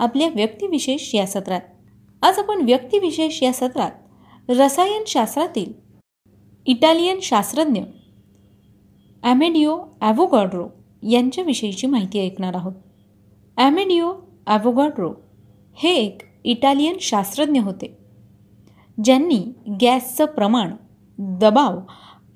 [0.00, 1.60] आपल्या व्यक्तिविशेष या सत्रात.
[2.22, 5.72] आज आपण व्यक्तिविशेष या सत्रात रसायनशास्त्रातील
[6.66, 7.80] इटालियन शास्त्रज्ञ
[9.22, 10.66] ॲमेडिओ ॲव्होगॉड्रो
[11.02, 12.72] यांच्याविषयीची माहिती ऐकणार आहोत.
[13.56, 14.12] ॲमेडिओ
[14.46, 15.12] ॲव्होगॉड्रो
[15.76, 17.94] हे एक इटालियन शास्त्रज्ञ होते
[18.98, 19.38] ज्यांनी
[19.80, 20.74] गॅसचं प्रमाण
[21.38, 21.78] दबाव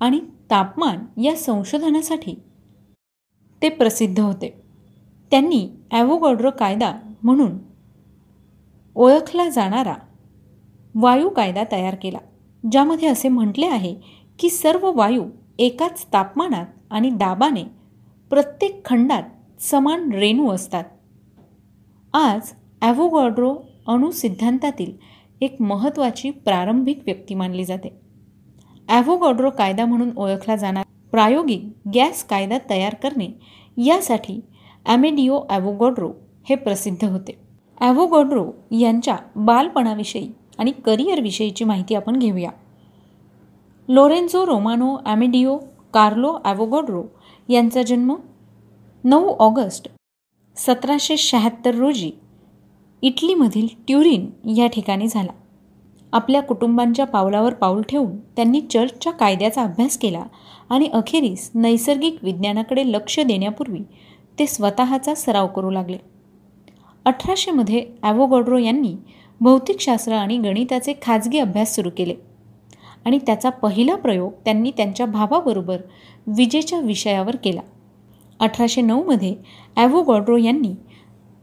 [0.01, 0.19] आणि
[0.51, 2.35] तापमान या संशोधनासाठी
[3.61, 4.49] ते प्रसिद्ध होते.
[5.31, 6.93] त्यांनी ॲव्होगॉड्रो कायदा
[7.25, 7.57] म्हणून
[8.95, 9.95] ओळखला जाणारा
[10.95, 12.17] वायू कायदा तयार केला
[12.63, 13.93] ज्यामध्ये असे म्हटले आहे
[14.39, 15.23] की सर्व वायू
[15.59, 17.63] एकाच तापमानात आणि दाबाने
[18.31, 20.83] प्रत्येक खंडात समान रेणू असतात.
[22.13, 23.53] आज ॲव्होगॉड्रो
[23.87, 24.91] अणुसिद्धांतातील
[25.41, 27.89] एक महत्त्वाची प्रारंभिक व्यक्ती मानली जाते.
[28.89, 31.65] ॲव्होगॉड्रो कायदा म्हणून ओळखला जाणार प्रायोगिक
[31.95, 33.27] गॅस कायदा तयार करणे
[33.77, 34.39] यासाठी
[34.85, 36.11] ॲमेडिओ ॲव्होगॉड्रो
[36.45, 37.37] हे प्रसिद्ध होते.
[37.81, 40.27] ॲव्होगॉड्रो यांच्या बालपणाविषयी
[40.59, 42.49] आणि करिअरविषयीची माहिती आपण घेऊया.
[43.89, 45.57] Lorenzo Romano Amedeo
[45.93, 47.03] Carlo Avogadro
[47.49, 48.15] यांचा जन्म
[49.03, 49.87] नऊ ऑगस्ट
[50.57, 52.11] सतराशे शहात्तर रोजी
[53.03, 55.31] इटलीमधील ट्युरिन या ठिकाणी झाला.
[56.13, 60.23] आपल्या कुटुंबांच्या पावलावर पाऊल ठेवून त्यांनी चर्चच्या कायद्याचा अभ्यास केला
[60.69, 63.81] आणि अखेरीस नैसर्गिक विज्ञानाकडे लक्ष देण्यापूर्वी
[64.39, 65.97] ते स्वतःचा सराव करू लागले.
[67.05, 68.95] अठराशेमध्ये ॲवोगॉड्रो यांनी
[69.41, 72.13] भौतिकशास्त्र आणि गणिताचे खाजगी अभ्यास सुरू केले.
[73.05, 75.81] आणि त्याचा पहिला प्रयोग त्यांनी त्यांच्या भावाबरोबर
[76.27, 77.61] विजेच्या विषयावर केला.
[78.39, 79.35] अठराशे नऊमध्ये
[79.75, 80.73] ॲव्होगॉड्रो यांनी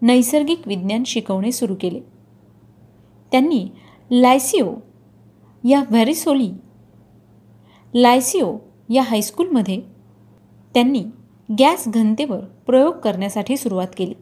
[0.03, 2.01] नैसर्गिक विज्ञान शिकवणे सुरू केले.
[3.33, 3.67] त्यांनी
[4.11, 4.75] लायसिओ
[5.65, 6.51] या व्हॅरिसोली
[7.95, 8.57] लायसिओ
[8.91, 9.81] या हायस्कूलमध्ये
[10.75, 11.03] त्यांनी
[11.59, 14.15] गॅस घनतेवर प्रयोग करण्यासाठी सुरुवात केली.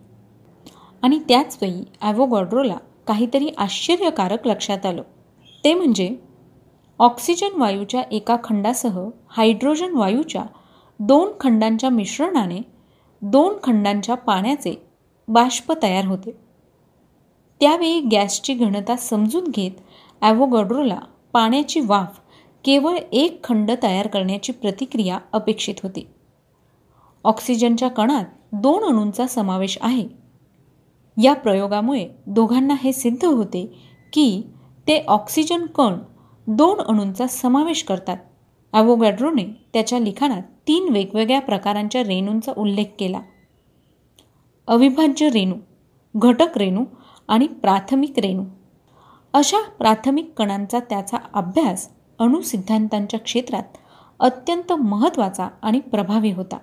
[1.02, 5.02] आणि त्याचवेळी ॲव्होगॉड्रोला काहीतरी आश्चर्यकारक लक्षात आलं.
[5.64, 6.14] ते म्हणजे
[6.98, 10.44] ऑक्सिजन वायूच्या एका खंडासह हायड्रोजन वायूच्या
[11.00, 12.60] दोन खंडांच्या मिश्रणाने
[13.22, 14.74] दोन खंडांच्या पाण्याचे
[15.28, 16.30] बाष्प तयार होते.
[17.60, 19.80] त्यावेळी गॅसची घनता समजून घेत
[20.22, 20.98] ॲव्होगॉड्रोला
[21.32, 22.20] पाण्याची वाफ
[22.64, 26.06] केवळ एक खंड तयार करण्याची प्रतिक्रिया अपेक्षित होती.
[27.24, 30.19] ऑक्सिजनच्या कणात दोन अणूंचा समावेश आहे.
[31.22, 33.66] या प्रयोगामुळे दोघांना हे सिद्ध होते
[34.12, 34.42] की
[34.88, 35.98] ते ऑक्सिजन कण
[36.46, 38.16] दोन अणूंचा समावेश करतात.
[38.72, 43.20] अवोगॅड्रोने त्याच्या लिखाणात तीन वेगवेगळ्या प्रकारांच्या रेणूंचा उल्लेख केला.
[44.68, 45.54] अविभाज्य रेणू
[46.16, 46.84] घटक रेणू
[47.28, 48.44] आणि प्राथमिक रेणू.
[49.32, 51.88] अशा प्राथमिक कणांचा त्याचा अभ्यास
[52.18, 53.78] अणुसिद्धांतांच्या क्षेत्रात
[54.20, 56.58] अत्यंत महत्त्वाचा आणि प्रभावी होता.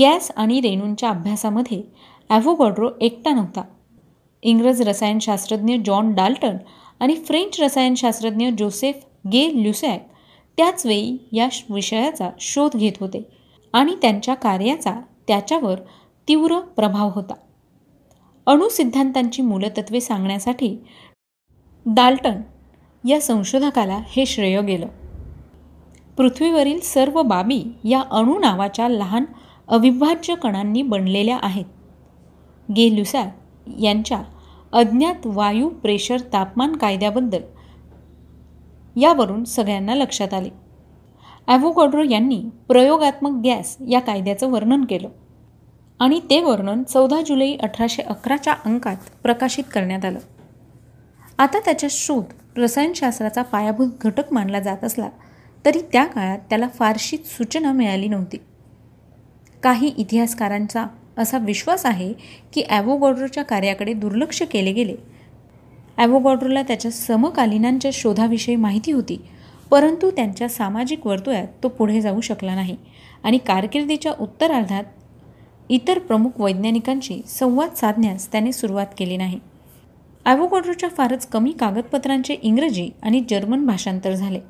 [0.00, 1.82] गॅस आणि रेणूंच्या अभ्यासामध्ये
[2.30, 3.62] ॲव्होगॉड्रो एकटा नव्हता.
[4.42, 6.56] इंग्रज रसायनशास्त्रज्ञ जॉन डाल्टन
[7.00, 8.94] आणि फ्रेंच रसायनशास्त्रज्ञ जोसेफ
[9.32, 10.06] गे ल्युसॅक
[10.56, 13.22] त्याचवेळी या विषयाचा शोध घेत होते
[13.72, 14.92] आणि त्यांच्या कार्याचा
[15.28, 15.78] त्याच्यावर
[16.28, 17.34] तीव्र प्रभाव होता.
[18.46, 20.76] अणुसिद्धांतांची मूलतत्वे सांगण्यासाठी
[21.86, 22.40] डाल्टन
[23.08, 24.86] या संशोधकाला हे श्रेय गेलं.
[26.16, 29.24] पृथ्वीवरील सर्व बाबी या अणू नावाच्या लहान
[29.68, 31.64] अविभाज्य कणांनी बनलेल्या आहेत.
[32.68, 33.24] गे लुसॅ
[33.80, 34.22] यांच्या
[34.72, 37.42] अज्ञात वायू प्रेशर तापमान कायद्याबद्दल
[38.96, 40.48] यावरून सगळ्यांना लक्षात आले.
[41.48, 45.08] ॲव्होगॉड्रो यांनी प्रयोगात्मक गॅस या कायद्याचं वर्णन केलं
[46.00, 50.18] आणि ते वर्णन चौदा जुलै अठराशे अकराच्या अंकात प्रकाशित करण्यात आलं.
[51.38, 55.08] आता त्याचा शोध रसायनशास्त्राचा पायाभूत घटक मानला जात असला
[55.64, 58.38] तरी त्या काळात त्याला फारशी सूचना मिळाली नव्हती.
[59.62, 60.84] काही इतिहासकारांचा
[61.18, 62.12] असा विश्वास आहे
[62.52, 64.94] की ॲव्होगॉड्रोच्या कार्याकडे दुर्लक्ष केले गेले.
[65.96, 69.18] ॲव्होगॉड्रोला त्याच्या समकालीनांच्या शोधाविषयी माहिती होती
[69.70, 72.76] परंतु त्यांच्या सामाजिक वर्तुळात तो पुढे जाऊ शकला नाही
[73.24, 74.84] आणि कारकिर्दीच्या उत्तरार्धात
[75.70, 79.38] इतर प्रमुख वैज्ञानिकांशी संवाद साधण्यास त्याने सुरुवात केली नाही.
[80.26, 84.40] ॲव्होगॉड्रोच्या फारच कमी कागदपत्रांचे इंग्रजी आणि जर्मन भाषांतर झाले.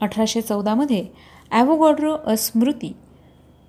[0.00, 1.04] अठराशे चौदामध्ये
[1.50, 2.92] ॲव्होगॉड्रो अस्मृती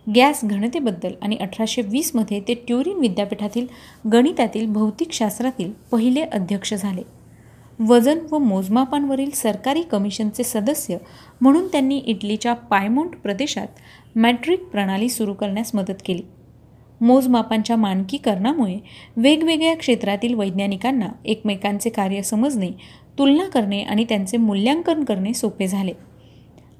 [0.07, 3.67] गॅस घनतेबद्दल आणि अठराशे वीसमध्ये ते ट्युरिन विद्यापीठातील
[4.13, 7.01] गणितातील भौतिकशास्त्रातील पहिले अध्यक्ष झाले.
[7.79, 10.97] वजन व मोजमापांवरील सरकारी कमिशनचे सदस्य
[11.41, 13.79] म्हणून त्यांनी इटलीच्या पायमोंट प्रदेशात
[14.15, 16.21] मॅट्रिक प्रणाली सुरू करण्यास मदत केली.
[17.01, 18.77] मोजमापांच्या मानकीकरणामुळे
[19.17, 22.69] वेगवेगळ्या क्षेत्रातील वैज्ञानिकांना एकमेकांचे कार्य समजणे
[23.19, 25.94] तुलना करणे आणि त्यांचे मूल्यांकन करणे सोपे झाले.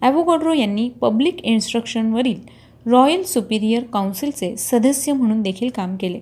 [0.02, 2.40] ॲव्होगॉड्रो यांनी पब्लिक इन्स्ट्रक्शनवरील
[2.86, 6.20] रॉयल सुपिरियर काउन्सिलचे सदस्य म्हणून देखील काम केले.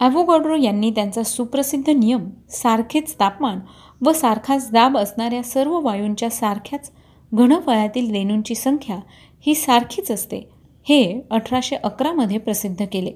[0.00, 3.60] ॲव्होगॉड्रो यांनी त्यांचा सुप्रसिद्ध नियम सारखेच तापमान
[4.00, 6.90] व सारखाच दाब असणाऱ्या सर्व वायूंच्या सारख्याच
[7.32, 8.98] घनफळातील रेणूंची संख्या
[9.44, 10.38] ही सारखीच असते
[10.86, 13.12] हे अठराशे अकरामध्ये प्रसिद्ध केले.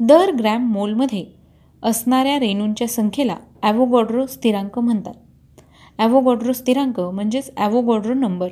[0.00, 1.24] दर ग्रॅम मोलमध्ये
[1.82, 5.14] असणाऱ्या रेणूंच्या संख्येला ॲव्होगॉड्रो स्थिरांक म्हणतात.
[5.98, 8.48] ॲव्होगॉड्रो स्थिरांक म्हणजेच ॲव्होगॉड्रो नंबर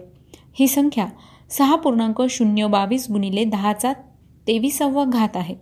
[0.57, 1.07] ही संख्या
[1.53, 3.93] सहा पूर्णांक शून्य बावीस गुणिले दहाचा
[4.47, 5.55] तेविसावा घात आहे.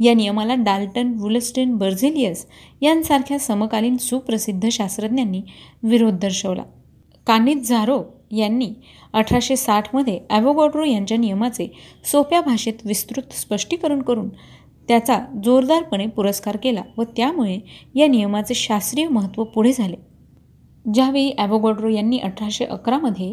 [0.00, 2.46] या नियमाला डाल्टन वुलस्टेन बर्झेलियस
[2.82, 5.42] यांसारख्या समकालीन सुप्रसिद्ध शास्त्रज्ञांनी
[5.82, 6.62] विरोध दर्शवला.
[7.26, 8.02] कानित झारो
[8.32, 8.72] यांनी
[9.12, 11.66] अठराशे साठमध्ये ॲव्होगॉड्रो यांच्या नियमाचे
[12.04, 14.28] सोप्या भाषेत विस्तृत स्पष्टीकरण करून
[14.88, 17.58] त्याचा जोरदारपणे पुरस्कार केला व त्यामुळे
[17.94, 19.96] या नियमाचे शास्त्रीय महत्त्व पुढे झाले.
[20.84, 23.32] ज्यावेळी ॲव्होगॉड्रो यांनी अठराशे अकरामध्ये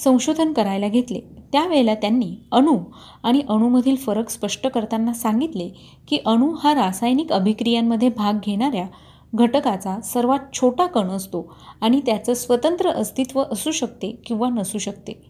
[0.00, 1.20] संशोधन करायला घेतले.
[1.52, 2.76] त्यावेळेला त्यांनी अणू
[3.22, 5.68] आणि अणूमधील फरक स्पष्ट करताना सांगितले
[6.08, 8.86] की अणू हा रासायनिक अभिक्रियांमध्ये भाग घेणाऱ्या
[9.34, 15.20] घटकाचा सर्वात छोटा कण असतो आणि त्याचं स्वतंत्र अस्तित्व असू शकते किंवा नसू शकते.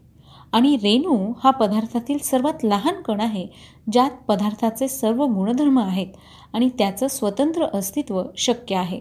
[0.52, 3.46] आणि रेणू हा पदार्थातील सर्वात लहान कण आहे
[3.92, 6.06] ज्यात पदार्थाचे सर्व गुणधर्म आहेत
[6.52, 9.00] आणि त्याचं स्वतंत्र अस्तित्व शक्य आहे.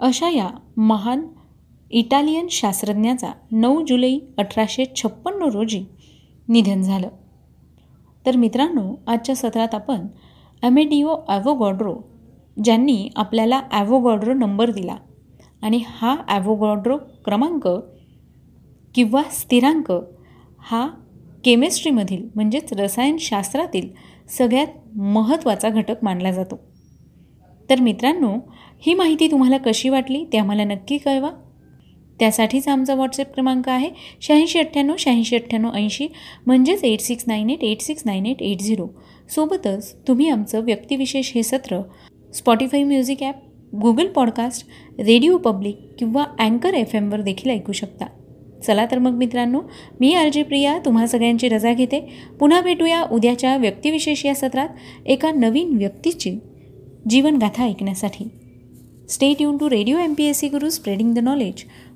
[0.00, 1.26] अशा या महान
[1.92, 5.84] इटालियन शास्त्रज्ञाचा नऊ जुलै अठराशे छप्पन्न रोजी
[6.48, 7.08] निधन झालं.
[8.26, 10.06] तर मित्रांनो आजच्या सत्रात आपण
[10.62, 11.94] अमेडिओ ॲव्होगॉड्रो
[12.64, 14.96] ज्यांनी आपल्याला ॲव्होगॉड्रो नंबर दिला
[15.62, 17.68] आणि हा ॲव्होगॉड्रो क्रमांक
[18.94, 19.92] किंवा स्थिरांक
[20.70, 20.86] हा
[21.44, 23.88] केमिस्ट्रीमधील म्हणजेच रसायनशास्त्रातील
[24.28, 26.56] सगळ्यात महत्त्वाचा घटक मानला जातो.
[27.70, 28.34] तर मित्रांनो
[28.80, 31.30] ही माहिती तुम्हाला कशी वाटली ते आम्हाला नक्की कळवा.
[32.20, 33.88] त्यासाठीच आमचा व्हॉट्सअप क्रमांक आहे
[34.20, 36.08] शहाऐंशी अठ्ठ्याण्णव शहाऐंशी अठ्ठ्याण्णव ऐंशी
[36.46, 38.86] म्हणजेच eight six nine eight eight six nine eight eight zero
[39.34, 41.80] सोबतच तुम्ही आमचं व्यक्तिविशेष हे सत्र
[42.34, 43.34] Spotify music app
[43.74, 48.06] Google podcast Radio Public किंवा अँकर एफ एमवर देखील ऐकू शकता.
[48.66, 49.60] चला तर मग मित्रांनो
[50.00, 52.00] मी आर जे प्रिया तुम्हा सगळ्यांची रजा घेते.
[52.40, 54.68] पुन्हा भेटूया उद्याच्या व्यक्तिविशेष या सत्रात
[55.06, 56.36] एका नवीन व्यक्तीची
[57.10, 58.28] जीवनगाथा ऐकण्यासाठी.
[59.08, 61.64] Stay युन to radio M P S C Guru spreading the knowledge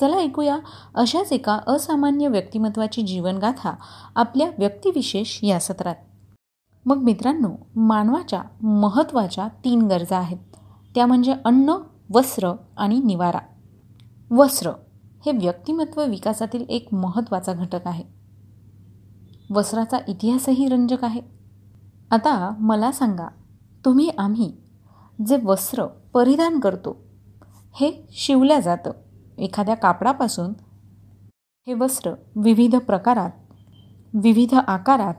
[0.00, 0.58] चला ऐकूया.
[0.94, 3.74] अशाच एका असामान्य व्यक्तिमत्वाची जीवनगाथा
[4.16, 5.94] आपल्या व्यक्तिविशेष या सत्रात.
[6.86, 10.38] मग मित्रांनो मानवाच्या महत्त्वाच्या तीन गरजा आहेत.
[10.94, 11.74] त्या म्हणजे अन्न
[12.14, 13.38] वस्त्र आणि निवारा.
[14.30, 14.70] वस्त्र
[15.26, 18.04] हे व्यक्तिमत्व विकासातील एक महत्त्वाचा घटक आहे.
[19.50, 21.20] वस्त्राचा इतिहासही रंजक आहे.
[22.10, 23.28] आता मला सांगा
[23.84, 24.52] तुम्ही आम्ही
[25.26, 26.96] जे वस्त्र परिधान करतो
[27.72, 28.90] हे शिवल्या जातं.
[29.40, 30.52] एखाद्या कापडापासून
[31.66, 33.30] हे वस्त्र विविध प्रकारात
[34.14, 35.14] विविध आकारात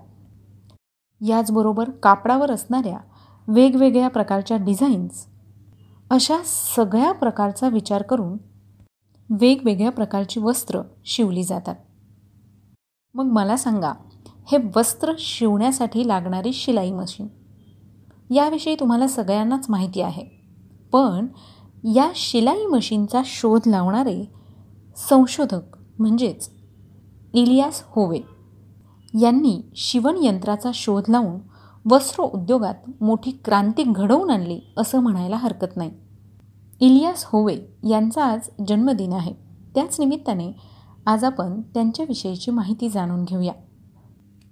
[1.21, 2.97] याचबरोबर कापडावर असणाऱ्या
[3.47, 5.25] वेगवेगळ्या प्रकारच्या डिझाईन्स
[6.09, 6.37] अशा
[6.75, 8.37] सगळ्या प्रकारचा विचार करून
[9.29, 11.75] वेगवेगळ्या प्रकारची वस्त्र शिवली जातात.
[13.13, 13.93] मग मला सांगा
[14.51, 17.27] हे वस्त्र शिवण्यासाठी लागणारी शिलाई मशीन
[18.33, 20.25] याविषयी तुम्हाला सगळ्यांनाच माहिती आहे.
[20.93, 21.27] पण
[21.83, 24.31] या शिलाई मशीनचा शोध लावणारे
[25.09, 26.49] संशोधक म्हणजेच
[27.33, 28.19] इलियास होवे
[29.21, 31.39] यांनी शिवणयंत्राचा शोध लावून
[31.91, 35.91] वस्त्र उद्योगात मोठी क्रांती घडवून आणली असं म्हणायला हरकत नाही.
[36.79, 37.57] इलियास होवे
[37.89, 39.33] यांचा आज जन्मदिन आहे.
[39.75, 40.51] त्याच निमित्ताने
[41.05, 43.53] आज आपण त्यांच्याविषयीची माहिती जाणून घेऊया.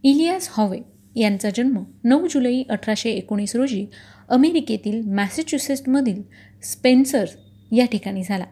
[0.04, 0.80] इलियास हॉवे
[1.16, 3.88] यांचा जन्म नऊ जुलै अठराशे एकोणीस रोजी
[4.30, 6.22] अमेरिकेतील मॅसेच्युसेट्समधील
[6.64, 7.26] स्पेन्सर
[7.72, 8.46] या ठिकाणी झाला.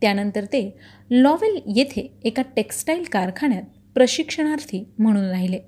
[0.00, 0.78] त्यानंतर ते
[1.10, 3.62] लॉवेल येथे एका टेक्स्टाईल कारखान्यात
[3.94, 5.58] प्रशिक्षणार्थी म्हणून राहिले.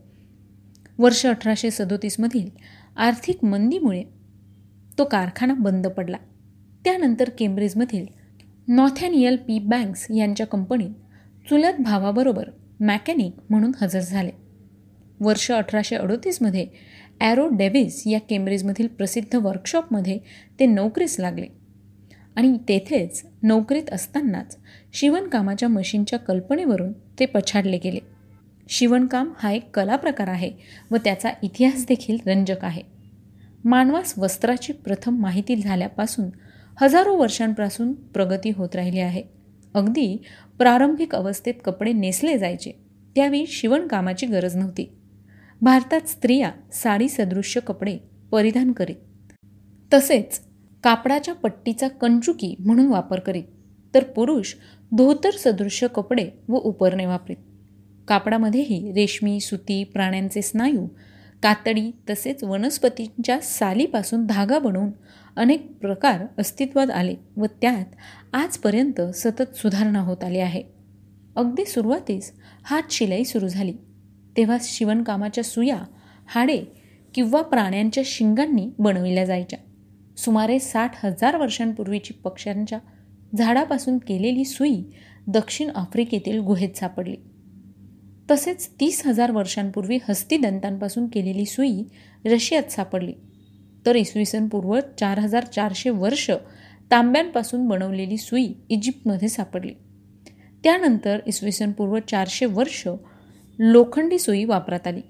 [0.99, 2.49] वर्ष अठराशे सदोतीसमधील
[2.97, 4.02] आर्थिक मंदीमुळे
[4.99, 6.16] तो कारखाना बंद पडला.
[6.85, 8.06] त्यानंतर केम्ब्रिजमधील
[8.68, 10.90] नॉथॅनियल पी बँक्स यांच्या कंपनीत
[11.49, 14.30] चुलत भावाबरोबर मॅकॅनिक म्हणून हजर झाले.
[15.20, 16.66] वर्ष अठराशे अडोतीसमध्ये
[17.20, 20.18] ॲरो डेव्हिस या केम्ब्रिजमधील प्रसिद्ध वर्कशॉपमध्ये
[20.61, 21.60] ते नोकरीस लागले.
[22.37, 24.57] आणि तेथेच नोकरीत असतानाच
[24.93, 27.99] शिवणकामाच्या मशीनच्या कल्पनेवरून ते पछाडले गेले.
[28.69, 30.53] शिवणकाम हा एक कला प्रकार आहे
[30.91, 32.83] व त्याचा इतिहास देखील रंजक आहे.
[33.65, 36.27] मानवास वस्त्राची प्रथम माहिती झाल्यापासून
[36.81, 39.23] हजारो वर्षांपासून प्रगती होत राहिली आहे.
[39.75, 40.23] अगदी
[40.59, 42.73] प्रारंभिक अवस्थेत कपडे नेसले जायचे
[43.15, 44.91] त्यावेळी शिवणकामाची गरज नव्हती.
[45.61, 47.99] भारतात स्त्रिया साडी सदृश्य कपडे
[48.31, 48.97] परिधान करीत.
[49.95, 50.41] तसेच
[50.83, 53.45] कापडाच्या पट्टीचा कंचुकी म्हणून वापर करीत
[53.95, 54.55] तर पुरुष
[54.93, 57.37] धोतर सदृश्य कपडे व उपरणे वापरीत.
[58.09, 60.87] कापडामध्येही रेशमी सुती प्राण्यांचे स्नायू
[61.43, 64.91] कातडी तसेच वनस्पतींच्या सालीपासून धागा बनवून
[65.37, 67.85] अनेक प्रकार अस्तित्वात आले व त्यात
[68.33, 70.63] आजपर्यंत सतत सुधारणा होत आली आहे.
[71.37, 72.33] अगदी सुरुवातीस
[72.65, 73.73] हात शिलाई सुरू झाली.
[74.37, 75.79] तेव्हा शिवणकामाच्या सुया
[76.27, 76.63] हाडे
[77.15, 79.59] किंवा प्राण्यांच्या शिंगांनी बनविल्या जायच्या.
[80.25, 82.79] सुमारे साठ हजार वर्षांपूर्वीची पक्ष्यांच्या
[83.37, 84.83] झाडापासून केलेली सुई
[85.27, 87.17] दक्षिण आफ्रिकेतील गुहेत सापडली.
[88.31, 91.83] तसेच तीस हजार वर्षांपूर्वी हस्तिदंतांपासून केलेली सुई
[92.27, 93.12] रशियात सापडली.
[93.87, 96.31] तर इसवी सन पूर्व चार हजार चारशे वर्ष
[96.91, 99.73] तांब्यांपासून बनवलेली सुई इजिप्तमध्ये सापडली.
[100.65, 102.89] त्यानंतर इसवी सन पूर्व चारशे वर्ष
[103.59, 105.00] लोखंडी सुई वापरात आली.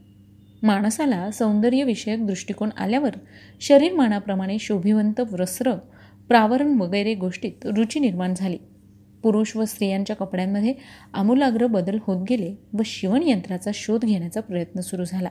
[0.62, 3.10] माणसाला सौंदर्यविषयक दृष्टिकोन आल्यावर
[3.60, 5.72] शरीरमानाप्रमाणे शोभिवंत वस्त्र
[6.28, 8.58] प्रावरण वगैरे गोष्टीत रुची निर्माण झाली.
[9.22, 10.74] पुरुष व स्त्रियांच्या कपड्यांमध्ये
[11.14, 15.28] आमूलाग्र बदल होत गेले व शिवणयंत्राचा शोध घेण्याचा प्रयत्न सुरू झाला.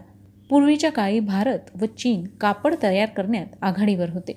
[0.49, 4.33] पूर्वीच्या काळी भारत व चीन कापड तयार करण्यात आघाडीवर होते.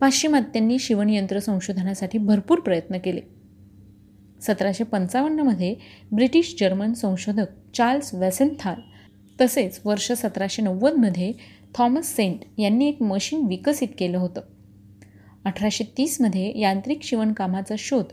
[0.00, 3.20] पाश्चिमात्यांनी शिवणयंत्र संशोधनासाठी भरपूर प्रयत्न केले.
[4.40, 5.74] सतराशे पंचावन्नमध्ये
[6.12, 8.80] ब्रिटिश जर्मन संशोधक चार्ल्स वेसेनथाल
[9.40, 11.32] तसेच वर्ष सतराशे नव्वदमध्ये
[11.74, 14.40] थॉमस सेंट यांनी एक मशीन विकसित केलं होतं.
[15.44, 18.04] अठराशे तीसमध्ये यांत्रिक शिवणकामाचा शोध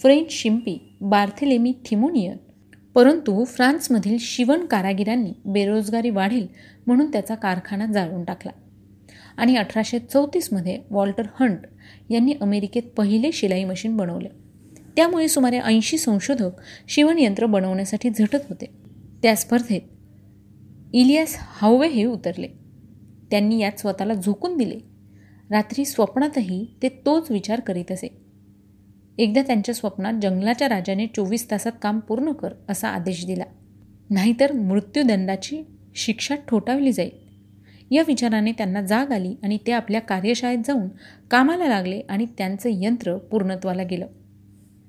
[0.00, 2.36] फ्रेंच शिंपी बार्थेलेमी थिमोनियन
[2.94, 6.46] परंतु फ्रान्समधील शिवण कारागिरांनी बेरोजगारी वाढेल
[6.86, 8.52] म्हणून त्याचा कारखाना जाळून टाकला.
[9.36, 11.58] आणि अठराशे चौतीसमध्ये वॉल्टर हंट
[12.10, 14.28] यांनी अमेरिकेत पहिले शिलाई मशीन बनवले.
[14.96, 16.50] त्यामुळे सुमारे ऐंशी संशोधक
[16.88, 18.66] शिवणयंत्र बनवण्यासाठी झटत होते.
[19.22, 19.80] त्या स्पर्धेत
[20.92, 22.48] इलियास हावे हे उतरले.
[23.30, 24.78] त्यांनी यात स्वतःला झोकून दिले.
[25.50, 28.08] रात्री स्वप्नातही ते तोच विचार करीत असे.
[29.18, 33.44] एकदा त्यांच्या स्वप्नात जंगलाच्या राजाने चोवीस तासात काम पूर्ण कर असा आदेश दिला.
[34.10, 35.62] नाहीतर मृत्यूदंडाची
[35.94, 37.28] शिक्षा ठोठावली जाईल.
[37.90, 40.88] या विचाराने त्यांना जाग आली आणि ते आपल्या कार्यशाळेत जाऊन
[41.30, 44.06] कामाला लागले आणि त्यांचं यंत्र पूर्णत्वाला गेलं.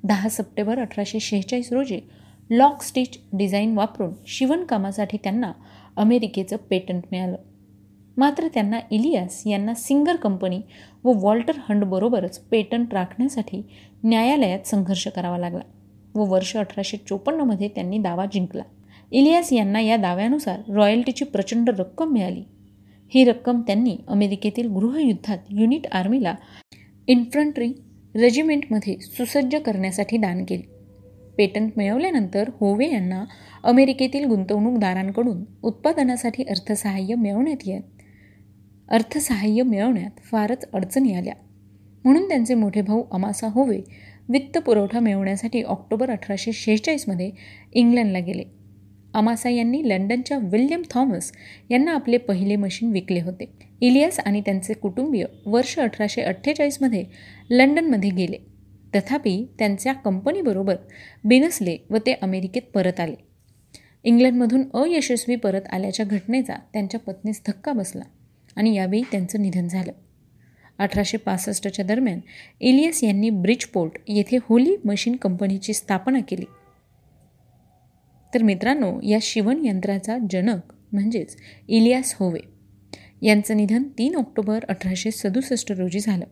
[0.03, 1.99] दहा सप्टेंबर अठराशे शेहेचाळीस रोजी
[2.49, 5.51] लॉक स्टिच डिझाईन वापरून शिवणकामासाठी त्यांना
[5.97, 7.35] अमेरिकेचं पेटंट मिळालं.
[8.17, 10.59] मात्र त्यांना इलियास यांना सिंगर कंपनी
[11.03, 13.61] व वॉल्टर हंडबरोबरच पेटंट राखण्यासाठी
[14.03, 15.61] न्यायालयात संघर्ष करावा लागला
[16.15, 18.63] व वर्ष अठराशे चोपन्नमध्ये त्यांनी दावा जिंकला.
[19.11, 22.43] इलियास यांना या दाव्यानुसार रॉयल्टीची प्रचंड रक्कम मिळाली.
[23.13, 26.35] ही रक्कम त्यांनी अमेरिकेतील गृहयुद्धात युनिट आर्मीला
[27.07, 27.73] इन्फंट्री
[28.15, 30.63] रेजिमेंटमध्ये सुसज्ज करण्यासाठी दान केली.
[31.39, 33.25] पेटंट मिळवल्यानंतर होवे यांना
[33.63, 37.81] अमेरिकेतील गुंतवणूकदारांकडून उत्पादनासाठी अर्थसहाय्य मिळवण्यात येत
[38.89, 41.33] अर्थसहाय्य मिळवण्यात फारच अडचणी आल्या.
[42.03, 43.79] म्हणून त्यांचे मोठे भाऊ अमासा होवे
[44.29, 47.31] वित्तपुरवठा मिळवण्यासाठी ऑक्टोबर अठराशे शेहेचाळीसमध्ये
[47.73, 48.43] इंग्लंडला गेले.
[49.13, 51.31] अमासा यांनी लंडनच्या विल्यम थॉमस
[51.69, 53.51] यांना आपले पहिले मशीन विकले होते.
[53.81, 57.05] इलियास आणि त्यांचे कुटुंबीय वर्ष अठराशे अठ्ठेचाळीसमध्ये
[57.49, 58.48] लंडनमध्ये गेले.
[58.95, 60.75] तथापि त्यांच्या कंपनीबरोबर
[61.23, 63.15] बिनसले व ते अमेरिकेत परत आले.
[64.03, 68.03] इंग्लंडमधून अयशस्वी परत आल्याच्या घटनेचा त्यांच्या पत्नीस धक्का बसला
[68.55, 69.91] आणि यावेळी त्यांचं निधन झालं.
[70.77, 72.19] अठराशे पासष्टच्या दरम्यान
[72.59, 76.45] इलियस यांनी ब्रिजपोर्ट येथे होली मशीन कंपनीची स्थापना केली.
[78.33, 81.35] तर मित्रांनो या शिवण यंत्राचा जनक म्हणजेच
[81.67, 82.39] इलियास होवे.
[83.21, 86.25] यांचं निधन तीन ऑक्टोबर अठराशे सदुसष्ट रोजी झालं.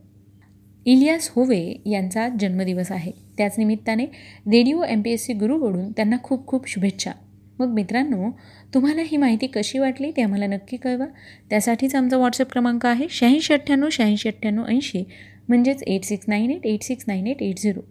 [0.88, 3.12] इलियास होवे यांचा जन्मदिवस आहे.
[3.38, 4.06] त्याच निमित्ताने
[4.48, 7.12] radio M P S C गुरुकडून त्यांना खूप खूप शुभेच्छा.
[7.60, 8.30] मग मित्रांनो
[8.74, 11.06] तुम्हाला ही माहिती कशी वाटली ते आम्हाला नक्की कळवा.
[11.50, 15.04] त्यासाठीच आमचा व्हॉट्सअप क्रमांक आहे शहाऐंशी अठ्ठ्याण्णव शहाऐंशी अठ्ठ्याण्णव ऐंशी.
[15.48, 17.82] म्हणजेच eight six nine eight eight six nine eight eight zero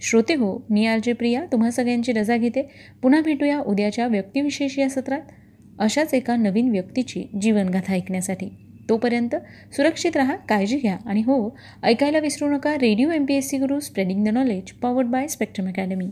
[0.00, 2.62] श्रोते हो मी आर जे प्रिया तुम्हा सगळ्यांची रजा घेते.
[3.02, 5.20] पुन्हा भेटूया उद्याच्या व्यक्तिविशेष या सत्रात.
[5.78, 8.48] अशाच एका नवीन व्यक्तीची जीवनगाथा ऐकण्यासाठी.
[8.88, 9.34] तोपर्यंत
[9.76, 10.96] सुरक्षित राहा काळजी घ्या.
[11.06, 15.06] आणि हो ऐकायला विसरू नका radio M P S C Guru spreading the knowledge powered
[15.06, 16.08] by Spectrum Academy